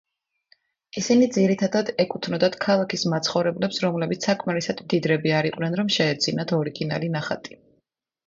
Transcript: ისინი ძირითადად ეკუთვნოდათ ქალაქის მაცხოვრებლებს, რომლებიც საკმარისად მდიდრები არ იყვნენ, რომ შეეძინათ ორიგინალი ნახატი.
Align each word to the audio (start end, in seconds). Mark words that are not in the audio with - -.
ისინი 1.01 1.25
ძირითადად 1.35 1.89
ეკუთვნოდათ 2.03 2.55
ქალაქის 2.63 3.03
მაცხოვრებლებს, 3.13 3.77
რომლებიც 3.85 4.27
საკმარისად 4.29 4.81
მდიდრები 4.87 5.35
არ 5.41 5.49
იყვნენ, 5.53 5.75
რომ 5.83 5.91
შეეძინათ 5.99 6.57
ორიგინალი 6.61 7.11
ნახატი. 7.19 7.61